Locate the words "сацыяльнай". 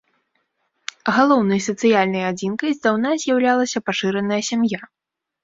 1.65-2.23